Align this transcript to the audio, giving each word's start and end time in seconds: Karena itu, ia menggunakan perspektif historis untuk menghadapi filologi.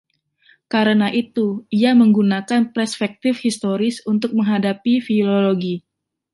Karena 0.73 1.07
itu, 1.23 1.47
ia 1.79 1.91
menggunakan 2.01 2.61
perspektif 2.75 3.33
historis 3.45 3.95
untuk 4.11 4.31
menghadapi 4.37 4.93
filologi. 5.07 5.75